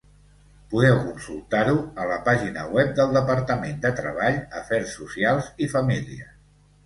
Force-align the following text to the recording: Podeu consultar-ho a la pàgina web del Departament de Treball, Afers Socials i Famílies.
Podeu 0.69 0.95
consultar-ho 1.01 1.75
a 2.03 2.07
la 2.11 2.15
pàgina 2.29 2.63
web 2.77 2.89
del 3.01 3.13
Departament 3.19 3.77
de 3.85 3.93
Treball, 4.01 4.41
Afers 4.61 4.95
Socials 5.01 5.51
i 5.67 5.71
Famílies. 5.77 6.35